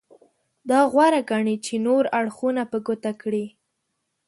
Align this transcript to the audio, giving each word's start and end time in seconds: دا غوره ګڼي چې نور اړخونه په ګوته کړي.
دا 0.69 0.79
غوره 0.91 1.21
ګڼي 1.31 1.55
چې 1.65 1.73
نور 1.85 2.03
اړخونه 2.19 2.63
په 2.71 2.77
ګوته 2.85 3.11
کړي. 3.21 3.45